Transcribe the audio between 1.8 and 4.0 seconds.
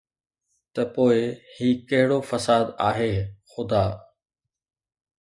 ڪهڙو فساد آهي خدا؟